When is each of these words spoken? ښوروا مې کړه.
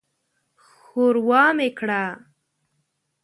ښوروا 0.69 1.45
مې 1.57 1.69
کړه. 1.77 2.03